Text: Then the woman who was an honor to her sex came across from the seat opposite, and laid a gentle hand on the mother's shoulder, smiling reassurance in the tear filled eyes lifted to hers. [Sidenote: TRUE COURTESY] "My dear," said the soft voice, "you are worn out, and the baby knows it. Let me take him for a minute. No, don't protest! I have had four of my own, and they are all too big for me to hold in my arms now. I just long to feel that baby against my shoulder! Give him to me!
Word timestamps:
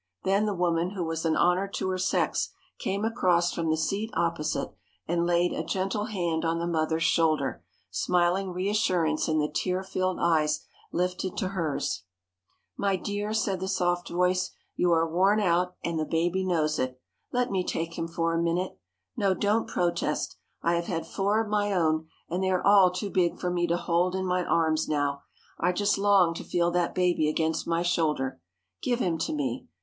Then 0.23 0.47
the 0.47 0.55
woman 0.55 0.95
who 0.95 1.03
was 1.03 1.25
an 1.25 1.35
honor 1.35 1.67
to 1.75 1.89
her 1.89 1.97
sex 1.99 2.49
came 2.79 3.05
across 3.05 3.53
from 3.53 3.69
the 3.69 3.77
seat 3.77 4.09
opposite, 4.15 4.73
and 5.07 5.27
laid 5.27 5.53
a 5.53 5.63
gentle 5.63 6.05
hand 6.05 6.43
on 6.43 6.57
the 6.57 6.65
mother's 6.65 7.03
shoulder, 7.03 7.63
smiling 7.91 8.49
reassurance 8.51 9.27
in 9.27 9.37
the 9.37 9.47
tear 9.47 9.83
filled 9.83 10.17
eyes 10.19 10.65
lifted 10.91 11.37
to 11.37 11.49
hers. 11.49 11.91
[Sidenote: 11.91 11.99
TRUE 11.99 12.03
COURTESY] 12.07 12.77
"My 12.77 12.95
dear," 13.03 13.33
said 13.35 13.59
the 13.59 13.67
soft 13.67 14.09
voice, 14.09 14.49
"you 14.75 14.91
are 14.91 15.07
worn 15.07 15.39
out, 15.39 15.75
and 15.83 15.99
the 15.99 16.05
baby 16.05 16.43
knows 16.43 16.79
it. 16.79 16.99
Let 17.31 17.51
me 17.51 17.63
take 17.63 17.95
him 17.95 18.07
for 18.07 18.33
a 18.33 18.41
minute. 18.41 18.79
No, 19.15 19.35
don't 19.35 19.67
protest! 19.67 20.35
I 20.63 20.73
have 20.73 20.87
had 20.87 21.05
four 21.05 21.39
of 21.39 21.47
my 21.47 21.71
own, 21.73 22.07
and 22.27 22.43
they 22.43 22.49
are 22.49 22.65
all 22.65 22.89
too 22.89 23.11
big 23.11 23.39
for 23.39 23.51
me 23.51 23.67
to 23.67 23.77
hold 23.77 24.15
in 24.15 24.25
my 24.25 24.43
arms 24.45 24.87
now. 24.87 25.21
I 25.59 25.71
just 25.71 25.99
long 25.99 26.33
to 26.33 26.43
feel 26.43 26.71
that 26.71 26.95
baby 26.95 27.29
against 27.29 27.67
my 27.67 27.83
shoulder! 27.83 28.41
Give 28.81 28.97
him 28.99 29.19
to 29.19 29.31
me! 29.31 29.67